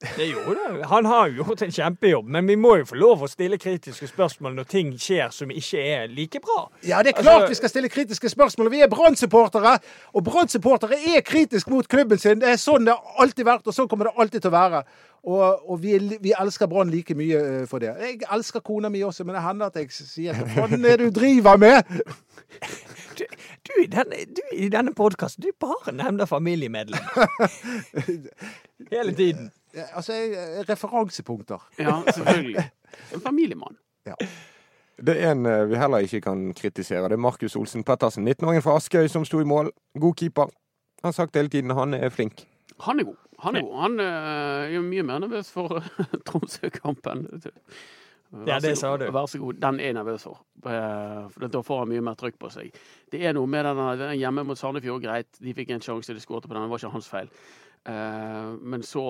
[0.00, 0.86] Det gjorde det.
[0.88, 4.06] Han har jo gjort en kjempejobb, men vi må jo få lov å stille kritiske
[4.08, 6.70] spørsmål når ting skjer som ikke er like bra.
[6.88, 8.70] Ja, det er Altså- klart vi skal stille kritiske spørsmål.
[8.72, 9.74] Vi er Brann-supportere,
[10.14, 12.40] og Brann-supportere er kritisk mot klubben sin.
[12.40, 14.84] Det er sånn det har alltid vært, og sånn kommer det alltid til å være.
[15.22, 17.92] Og, og vi, vi elsker Brann like mye eh, for det.
[18.00, 21.10] Jeg elsker kona mi også, men det hender at jeg sier hva er det du
[21.10, 21.82] driver med?
[23.20, 23.24] Du,
[23.66, 27.28] du, i denne, du i denne podkasten, du bare nevner familiemedlemmer.
[28.90, 29.50] Hele tiden.
[29.74, 30.12] Altså,
[30.68, 31.68] referansepunkter.
[31.78, 32.70] Ja, selvfølgelig.
[33.14, 33.76] En familiemann.
[35.06, 37.04] Det er en eh, vi heller ikke kan kritisere.
[37.08, 39.70] Det er Markus Olsen Pettersen, 19-åringen fra Askøy, som sto i mål.
[40.00, 40.50] God keeper.
[41.00, 42.44] Han har sagt hele tiden han er flink.
[42.80, 43.16] Han er god.
[43.38, 43.80] Han er god.
[43.80, 45.80] Han eh, er jo mye mer nervøs for
[46.26, 47.28] Tromsø-kampen.
[48.46, 49.08] Ja, det sa du.
[49.10, 49.58] Vær så god.
[49.62, 50.42] Den er nervøs for.
[50.64, 52.70] Eh, for Da får han mye mer trykk på seg.
[53.10, 55.40] Det er noe med den, hjemme mot Sandefjord, greit.
[55.42, 56.62] De fikk en sjanse, de skåret på den.
[56.62, 57.30] Det var ikke hans feil.
[57.86, 59.02] Eh, Men så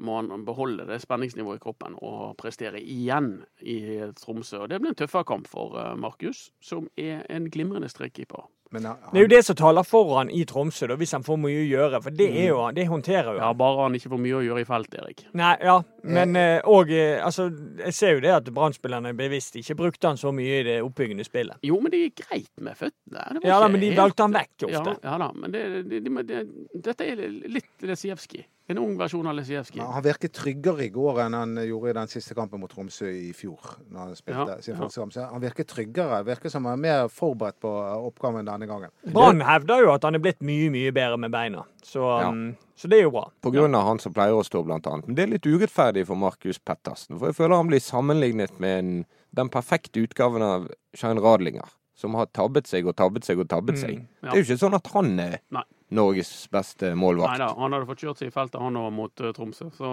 [0.00, 4.62] må han beholde det spenningsnivået i kroppen og prestere igjen i Tromsø.
[4.62, 8.46] Og Det blir en tøffere kamp for eh, Markus, som er en glimrende strekkeeper.
[8.72, 11.22] Men han, Det er jo det som taler for han i Tromsø, da, hvis han
[11.26, 11.98] får mye å gjøre.
[12.02, 13.58] For det er jo det håndterer jo Ja, han.
[13.60, 15.24] bare han ikke får mye å gjøre i felt, Erik.
[15.36, 17.50] Nei, ja, men eh, og eh, altså,
[17.84, 21.24] Jeg ser jo det at Brann-spillerne bevisst ikke brukte han så mye i det oppbyggende
[21.28, 21.60] spillet.
[21.68, 23.26] Jo, men det gikk greit med føttene.
[23.36, 24.96] Det var Ja da, men de helt- valgte han vekk ofte.
[25.02, 26.42] Ja, ja da, men det, det, det, det,
[26.88, 28.46] dette er litt Lesijevskij.
[28.70, 29.82] En ung versjon av Lesijevskij.
[29.82, 33.32] han virket tryggere i går enn han gjorde i den siste kampen mot Tromsø i
[33.34, 33.58] fjor.
[33.90, 34.80] Når han spilte Ja, sin ja.
[34.80, 35.12] første kamp.
[35.12, 36.20] Så han virker tryggere.
[36.24, 37.68] Virker som han er mer forberedt på
[38.06, 38.90] oppgaven denne gangen.
[39.12, 41.64] Brann hevder jo at han er blitt mye, mye bedre med beina.
[41.82, 42.28] Så, Ja.
[42.30, 43.26] um, så det er jo bra.
[43.42, 45.06] På grunn av han som pleier å stå, blant annet.
[45.08, 47.18] Men det er litt urettferdig for Markus Pettersen.
[47.18, 51.66] For jeg føler han blir sammenlignet med en, den perfekte utgaven av Shine Radlinger.
[51.94, 53.98] Som har tabbet seg og tabbet seg og tabbet seg.
[53.98, 54.30] Mm, ja.
[54.30, 55.62] Det er jo ikke sånn at han er Nei.
[55.92, 57.38] Norges beste Nei målvakt.
[57.42, 59.68] da, han hadde fått kjørt seg i feltet, han òg, mot eh, Tromsø.
[59.76, 59.90] Så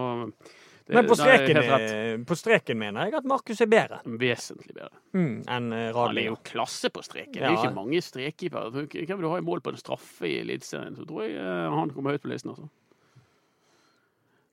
[0.89, 2.23] det, Men på det er streken, helt rett.
[2.25, 4.95] på streken mener jeg at Markus er bedre Vesentlig bedre.
[5.13, 7.35] mm, enn eh, Han er jo klasse på streken.
[7.37, 8.71] Det er jo ikke mange strekkeepere.
[8.73, 10.95] Hvem vil du ha i mål på en straffe i Eliteserien?
[10.97, 12.69] Så tror jeg eh, han kommer høyt på listen, altså.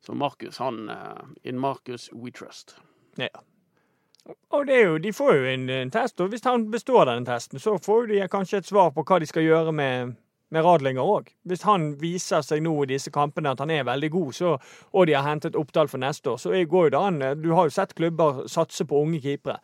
[0.07, 0.85] Så Markus, han
[1.43, 2.77] In Markus we trust.
[3.19, 3.29] Ja.
[4.51, 7.25] Og det er jo, de får jo en, en test, og hvis han består den
[7.27, 10.15] testen, så får de kanskje et svar på hva de skal gjøre med,
[10.51, 11.33] med Radlinger òg.
[11.49, 14.53] Hvis han viser seg nå i disse kampene at han er veldig god, så,
[14.95, 17.19] og de har hentet Oppdal for neste år, så går jo det an.
[17.43, 19.59] Du har jo sett klubber satse på unge keepere.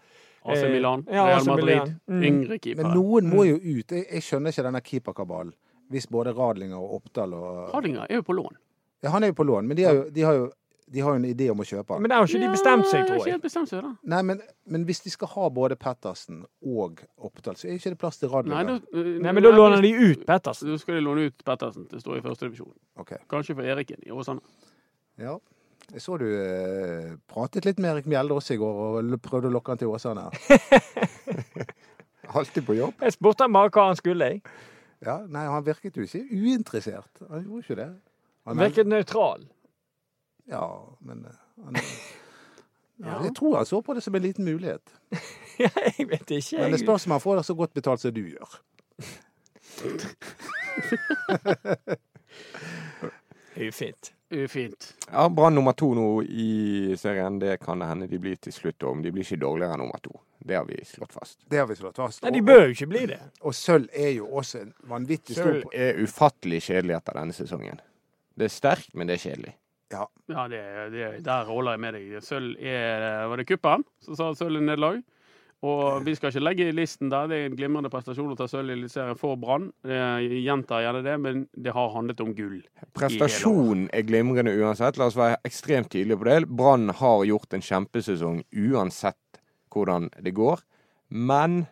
[0.44, 2.22] AC Eh, Milan, ja, Real Madrid, Mm.
[2.24, 2.82] yngre keepere.
[2.82, 3.86] Men noen må jo ut.
[3.94, 5.52] Jeg, jeg skjønner ikke denne keeperkabalen.
[5.92, 8.56] Hvis både Radlinger og Oppdal og Radlinger er jo på lån.
[9.04, 10.50] Ja, han er jo på lån, men de har jo, de har jo,
[10.92, 12.02] de har jo en idé om å kjøpe han.
[12.04, 13.36] Men det har jo ikke de bestemt seg, tror Ikke jeg.
[13.38, 13.92] helt bestemt seg, da.
[14.12, 14.42] Nei, men,
[14.74, 18.34] men hvis de skal ha både Pettersen og Oppdal, så er ikke det plass til
[18.50, 20.72] Nei, da, eh, Nei, men da låner de ut Pettersen.
[20.74, 22.74] Da skal de låne ut Pettersen til å stå i førstedivisjon.
[23.00, 23.14] Ok.
[23.32, 24.44] Kanskje for Eriken i Åsane.
[25.22, 25.38] Ja.
[25.92, 29.56] Jeg så du eh, pratet litt med Erik Mjelde også i går og prøvde å
[29.56, 30.28] lokke han til Åsane.
[32.32, 33.00] Alltid på jobb.
[33.02, 34.44] Jeg spurte han bare hva han skulle, jeg.
[35.02, 37.24] Ja, nei, han virket jo ikke uinteressert.
[37.28, 37.88] Han gjorde ikke det.
[38.46, 39.42] Han Virket nøytral.
[40.52, 40.66] Ja,
[41.00, 41.78] men eh, han,
[43.06, 43.18] ja.
[43.24, 44.84] Jeg tror han så på det som en liten mulighet.
[45.60, 46.62] Ja, jeg vet ikke.
[46.62, 48.54] Men det spørs om han får det så godt betalt som du gjør.
[53.56, 54.12] Ufint.
[54.30, 54.94] Ufint.
[55.12, 57.38] Ja, Brann nummer to nå i serien.
[57.38, 58.82] Det kan det hende de blir til slutt.
[58.82, 60.16] Og de blir ikke dårligere enn nummer to.
[60.42, 61.38] Det har vi slått fast.
[61.52, 62.22] Det har vi slått fast.
[62.24, 63.20] Nei, de bør jo ikke bli det.
[63.44, 67.82] Og sølv er jo også en vanvittig stor Sølv er ufattelig kjedelig etter denne sesongen.
[68.34, 69.52] Det er sterkt, men det er kjedelig.
[69.92, 70.62] Ja, det,
[70.94, 72.12] det, der holder jeg med deg.
[72.24, 75.02] Sølv er Var det kupperen som sa sølv er nederlag?
[75.62, 77.28] Og vi skal ikke legge i listen der.
[77.30, 79.68] Det er en glimrende prestasjon å ta sølv i Eliteserien for Brann.
[79.86, 82.56] Jeg gjentar gjerne det, men det har handlet om gull.
[82.98, 84.98] Prestasjonen er glimrende uansett.
[84.98, 86.40] La oss være ekstremt tydelige på det.
[86.50, 90.66] Brann har gjort en kjempesesong uansett hvordan det går.
[91.14, 91.62] Men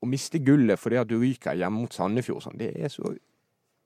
[0.00, 3.10] å miste gullet fordi at du ryker hjemme mot Sandefjord sånn, det er så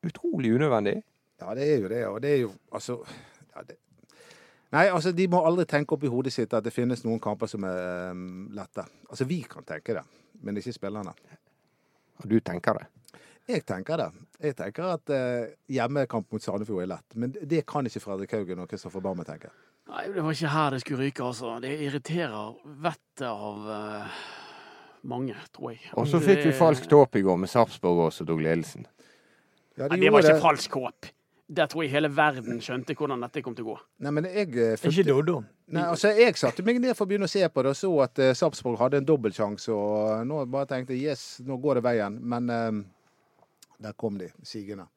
[0.04, 0.98] utrolig unødvendig.
[1.40, 2.02] Ja, det er jo det.
[2.10, 3.00] Og det er jo altså
[3.54, 3.78] ja, det.
[4.74, 7.50] Nei, altså de må aldri tenke opp i hodet sitt at det finnes noen kamper
[7.50, 8.82] som er um, lette.
[9.06, 10.02] Altså vi kan tenke det,
[10.42, 11.14] men ikke spillerne.
[12.22, 12.88] Og du tenker det.
[13.50, 14.08] Jeg tenker det.
[14.42, 17.06] Jeg tenker at uh, hjemmekamp mot Sandefjord er lett.
[17.14, 19.52] Men det kan ikke Fredrik Haugen og Kristoffer Barme tenke.
[19.92, 21.58] Nei, det var ikke her det skulle ryke, altså.
[21.62, 24.22] Det irriterer vettet av uh,
[25.12, 25.84] mange, tror jeg.
[26.00, 28.88] Og så fikk vi falskt håp i går med Sarpsborg også tok ledelsen.
[29.76, 31.12] Ja, Nei, det var ikke falsk håp.
[31.46, 33.80] Der tror jeg hele verden skjønte hvordan dette kom til å gå.
[34.06, 35.42] Nei, men jeg eh, Ikke fulgte- Doddo.
[35.74, 37.90] Nei, altså Jeg satte meg ned for å begynne å se på det og så
[38.04, 39.68] at uh, Sarpsborg hadde en dobbeltsjanse.
[39.72, 42.18] Og nå bare tenkte jeg yes, nå går det veien.
[42.20, 42.80] Men uh,
[43.84, 44.88] der kom de sigende.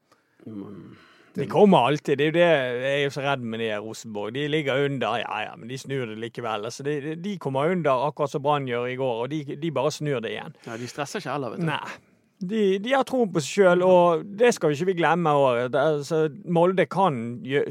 [1.37, 2.17] De kommer alltid.
[2.17, 4.33] Det er jo det jeg er jo så redd med de her Rosenborg.
[4.33, 6.65] De ligger under, ja ja, men de snur det likevel.
[6.65, 9.91] Altså, de, de kommer under akkurat som Brann gjør i går, og de, de bare
[9.93, 10.55] snur det igjen.
[10.65, 11.67] Ja, de stresser ikke heller, vet du.
[11.69, 11.97] Nei.
[12.39, 15.73] De, de har tro på seg sjøl, og det skal vi ikke vi glemme òg.
[15.73, 16.19] Altså,
[16.53, 17.15] Molde kan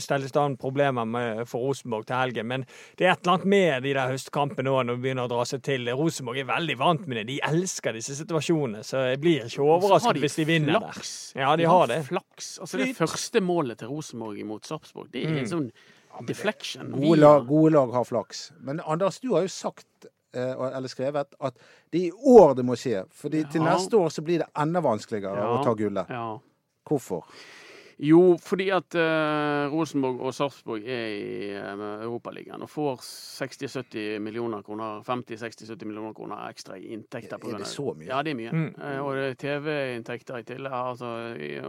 [0.02, 2.64] stelle i stand problemer med, for Rosenborg til helgen, men
[2.98, 5.44] det er et eller annet med de der høstkampene òg, når de begynner å dra
[5.46, 5.86] seg til.
[5.94, 7.26] Rosenborg er veldig vant med det.
[7.30, 10.98] De elsker disse situasjonene, så jeg blir ikke overrasket de hvis de vinner der.
[11.44, 12.00] Ja, de har det.
[12.10, 12.50] Flaks.
[12.58, 15.38] Altså, det første målet til Rosenborg mot Sarpsborg, det er Mm.
[15.44, 15.70] en sånn
[16.26, 16.90] deflection.
[16.90, 18.50] Gode lag, gode lag har flaks.
[18.64, 21.60] Men Anders, du har jo sagt eller skrevet at
[21.92, 23.04] det er i år det må skje.
[23.10, 25.52] Fordi til neste år så blir det enda vanskeligere Ja.
[25.56, 26.10] å ta gullet.
[26.10, 26.38] Ja.
[26.86, 27.24] Hvorfor?
[27.98, 34.60] Jo, fordi at uh, Rosenborg og Sarpsborg er i uh, Europaligaen og får 60-70 millioner
[34.66, 37.40] kroner 50-60-70 millioner kroner ekstra i inntekter.
[37.40, 38.10] på Er det så mye?
[38.10, 38.52] Ja, det er mye.
[38.52, 38.74] Mm.
[38.76, 41.14] Uh, og det er TV-inntekter i tillegg, altså,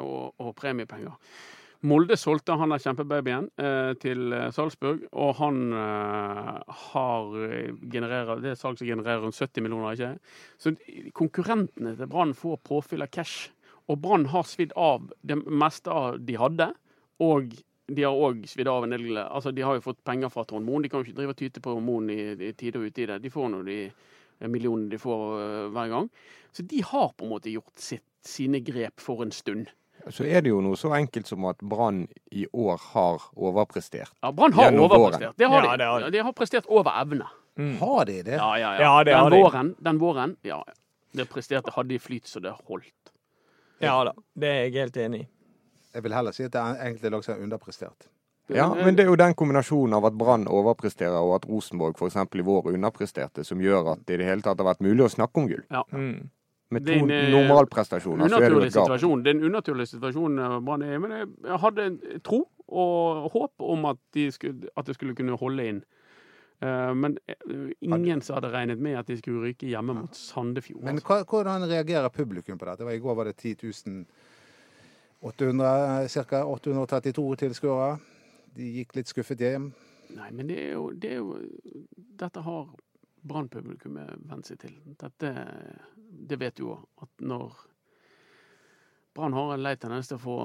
[0.01, 1.15] og, og premiepenger.
[1.86, 7.36] Molde solgte han der kjempebabyen eh, til eh, Salzburg, og han eh, har
[7.94, 10.18] genererer, Det er salg som genererer rundt 70 millioner, ikke
[10.58, 10.74] Så
[11.13, 13.52] konkurrentene til Brann får påfyll av cash.
[13.88, 16.72] Og Brann har svidd av det meste av de hadde,
[17.22, 17.54] og
[17.88, 20.66] de har òg svidd av en del Altså, de har jo fått penger fra Trond
[20.66, 20.84] Moen.
[20.84, 23.32] De kan jo ikke drive og tyte på Moen i, i tide og det, De
[23.32, 23.80] får nå de
[24.50, 26.10] millionene de får hver gang.
[26.52, 29.70] Så de har på en måte gjort sitt, sine grep for en stund.
[30.13, 34.12] Så er det jo noe så enkelt som at Brann i år har overprestert.
[34.24, 35.38] Ja, Brann har Gjennom overprestert.
[35.38, 35.78] Det har Ja, de.
[35.78, 36.12] det har de.
[36.12, 37.28] de har prestert over evne.
[37.80, 38.36] Har de det?
[38.38, 38.82] Ja, ja, ja.
[38.82, 39.43] Ja, det har den, de.
[39.43, 40.63] våren, den våren, ja.
[40.67, 40.74] ja.
[41.17, 42.93] Det presterte hadde de flyt så det holdt.
[43.82, 45.28] Ja da, det er jeg helt enig i.
[45.93, 48.08] Jeg vil heller si at det er enkelte lag som har underprestert.
[48.54, 52.15] Ja, men det er jo den kombinasjonen av at Brann overpresterer og at Rosenborg f.eks.
[52.15, 55.10] i vår underpresterte, som gjør at det i det hele tatt har vært mulig å
[55.12, 55.65] snakke om gull.
[55.91, 56.30] Mm.
[56.69, 58.84] Med to eh, normalprestasjoner så er det jo et gap.
[58.86, 59.21] situasjon.
[59.23, 61.86] Det er en unaturlig situasjon eh, Brann er i, men jeg- hadde
[62.23, 65.84] tro og håp om at, de skulle, at det skulle kunne holde inn.
[66.62, 67.17] Eh, Men
[67.82, 70.84] ingen som hadde regnet med at de skulle ryke hjemme mot Sandefjord.
[70.84, 72.84] Men hvordan reagerer publikum på dette?
[72.95, 74.06] I går var det 10
[75.21, 76.43] 800, ca.
[76.45, 77.99] 832 tilskuere.
[78.58, 79.71] De gikk litt skuffet hjem.
[80.15, 81.34] Nei, men det er jo, det er jo
[82.17, 82.67] Dette har
[83.27, 84.75] Brann-publikummet venne seg til.
[84.99, 85.34] Dette
[86.30, 87.56] Det vet du òg, at når
[89.17, 90.38] Brann har en lei tendens til å få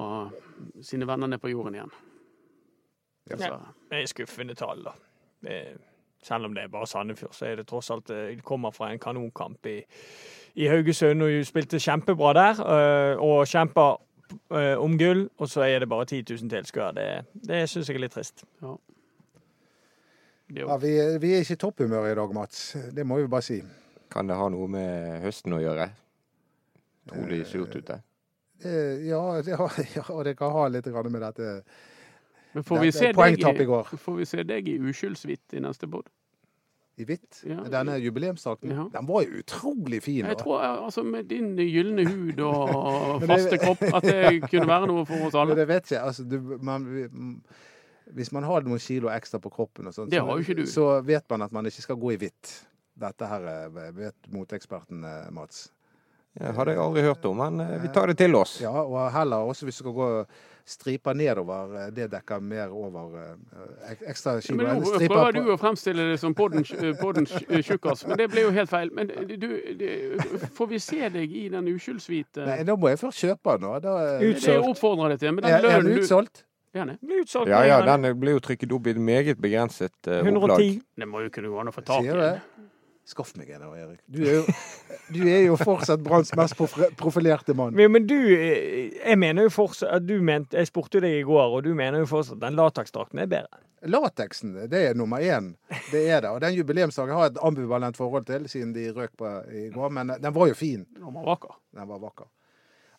[0.81, 1.91] sine venner ned på jorden igjen.
[3.29, 3.59] Ja.
[3.89, 4.93] Det er skuffende tall, da.
[5.45, 5.75] Er,
[6.23, 8.99] selv om det er bare Sandefjord, så er det tross alt Det kommer fra en
[8.99, 9.77] kanonkamp i,
[10.55, 12.63] i Haugesund, og hun spilte kjempebra der.
[12.65, 13.93] øh, Og kjempa
[14.81, 16.93] om gull, og så er det bare 10 000 tilskuere.
[16.97, 18.45] Det, det syns jeg er litt trist.
[20.53, 22.63] Det Ja, vi, vi er ikke i topphumør i dag, Mats.
[22.93, 23.59] Det må vi bare si.
[24.13, 25.89] Kan det ha noe med høsten å gjøre?
[27.09, 27.99] Tror de surt ute?
[28.63, 31.63] Eh, Ja, det har, ja, det kan ha litt med dette
[32.53, 33.87] men får vi, det se er deg i går.
[33.93, 36.05] i, får vi se deg i uskyldshvitt i neste båt?
[37.01, 37.39] I hvitt.
[37.49, 37.63] Ja.
[37.65, 38.69] Denne jubileumsdrakten.
[38.69, 38.83] Ja.
[38.93, 40.19] Den var jo utrolig fin.
[40.21, 40.43] Jeg da.
[40.43, 45.05] tror eh, altså med din gylne hud og faste kropp at det kunne være noe
[45.09, 45.55] for oss alle.
[45.55, 46.03] Men det vet jeg.
[46.05, 47.09] Altså, du, man, vi-
[48.11, 51.55] hvis man har noen kilo ekstra på kroppen, og sånt, så, så vet man at
[51.55, 52.55] man ikke skal gå i hvitt.
[52.93, 55.71] Dette her eh, vet moteeksperten eh, Mats.
[56.33, 58.59] Det hadde jeg aldri hørt om, men eh, vi tar det til oss.
[58.61, 60.09] Ja, og heller også hvis du skal gå
[60.65, 63.17] striper nedover, det dekker mer over
[64.07, 64.61] ekstra kilo.
[64.61, 68.53] Men nå prøver du å fremstille det som poddens podden tjukkas, men det ble jo
[68.55, 68.93] helt feil.
[68.95, 69.49] Men du,
[69.81, 69.89] du,
[70.55, 73.67] får vi se deg i den uskyldshvite Nei, da må jeg først kjøpe den.
[73.67, 73.83] da.
[73.83, 74.71] Da, Det er det jeg Utsolgt.
[74.71, 75.35] oppfordrer deg til.
[75.35, 77.07] Men den den lønnen du Er den det?
[77.07, 77.49] Blir utsolgt.
[77.53, 80.57] Ja, ja, den blir jo trykket opp i et meget begrenset eh, opplag.
[80.57, 80.79] 110.
[80.97, 82.07] Det må jo kunne gå an å få tak i.
[82.07, 82.69] Sier du det?
[83.05, 83.99] Skaff meg en Erik.
[84.07, 84.43] Du er jo,
[85.11, 86.55] du er jo fortsatt Branns mest
[86.97, 87.75] profilerte mann.
[87.75, 91.25] Men, men du, eh, jeg mener jo fortsatt at du mente Jeg spurte deg i
[91.27, 93.61] går, og du mener jo fortsatt at den lateksdrakten er bedre.
[93.83, 95.51] Lateksen, det er nummer én.
[95.91, 96.31] Det er det.
[96.31, 99.91] Og den jubileumsdagen har jeg et ambivalent forhold til, siden de røk på i går.
[99.91, 100.85] Men den var jo fin.
[100.95, 101.57] Den var vakker.
[101.75, 102.29] Den var vakker.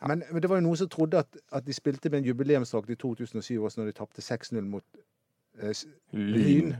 [0.06, 2.90] Men, men det var jo noen som trodde at, at de spilte med en jubileumsdrakt
[2.90, 4.84] i 2007 også, når de tapte 6-0 mot
[5.62, 5.72] eh,
[6.12, 6.74] Lyn.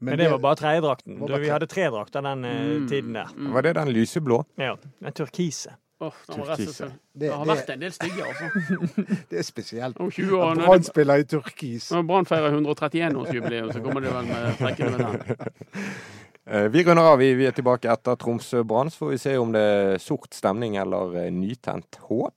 [0.00, 1.20] Men det var bare tredjedrakten.
[1.20, 2.88] Vi tre- hadde tredrakter den eh, Mm.
[2.88, 3.30] tiden der.
[3.36, 3.52] Mm.
[3.54, 4.44] Var det den lyseblå?
[4.58, 5.76] Ja, Den turkise.
[6.00, 6.84] Den og Turkise.
[7.14, 8.44] Det, Det har det, vært en del stygge, altså.
[9.30, 9.96] det er spesielt.
[10.02, 11.90] Om 20 år, når Brann spiller i turkis.
[11.94, 15.36] når Brann feirer 131-årsjubileum, så kommer det vel med trekkene med den.
[16.46, 17.18] Eh, Vi runder av.
[17.18, 18.90] Vi vi er tilbake etter Tromsø-Brann.
[18.92, 22.34] Så får vi se om det er sort stemning eller eh, nytent håp.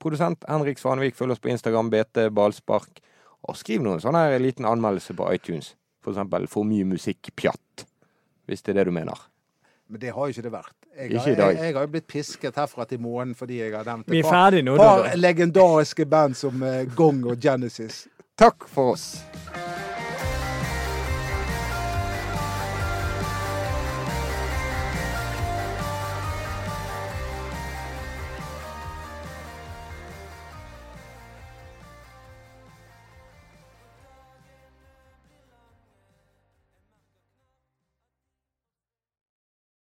[0.00, 3.00] Produsent Henrik Svanvik, følg oss på Instagram, BT Ballspark.
[3.48, 5.74] Og skriv noen sånn her liten anmeldelse på iTunes.
[6.00, 7.84] For eksempel 'For mye musikk pjatt'.
[8.48, 9.18] Hvis det er det du mener.
[9.88, 10.74] Men det har jo ikke det vært.
[10.96, 13.84] Jeg, Ikke har- jeg, jeg har jo blitt pisket herfra til månen fordi jeg har
[13.84, 18.08] nevnt et par, nå, par legendariske band som eh, Gong og Genesis.
[18.36, 19.22] Takk for oss.